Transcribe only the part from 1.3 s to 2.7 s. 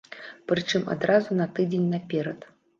на тыдзень наперад.